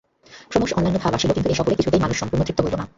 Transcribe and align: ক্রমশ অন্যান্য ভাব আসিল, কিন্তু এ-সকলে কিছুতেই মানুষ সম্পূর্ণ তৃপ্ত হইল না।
ক্রমশ 0.49 0.71
অন্যান্য 0.77 0.97
ভাব 1.03 1.13
আসিল, 1.17 1.31
কিন্তু 1.35 1.49
এ-সকলে 1.53 1.79
কিছুতেই 1.79 2.03
মানুষ 2.03 2.15
সম্পূর্ণ 2.21 2.41
তৃপ্ত 2.45 2.59
হইল 2.63 2.75
না। 2.81 2.85